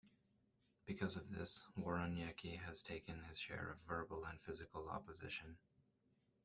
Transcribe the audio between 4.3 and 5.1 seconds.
physical